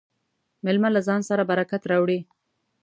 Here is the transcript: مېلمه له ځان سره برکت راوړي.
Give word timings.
مېلمه 0.65 0.89
له 0.95 1.01
ځان 1.07 1.21
سره 1.29 1.43
برکت 1.51 1.81
راوړي. 1.91 2.19